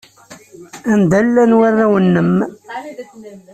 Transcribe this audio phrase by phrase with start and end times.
[0.91, 2.31] Anda llan warraw-nnem?